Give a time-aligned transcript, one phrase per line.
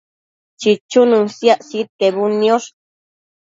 [0.59, 2.67] chichunën siac sidquebudniosh